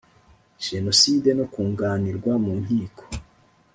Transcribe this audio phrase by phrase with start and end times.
[0.67, 3.03] Jenoside no kunganirwa mu nkiko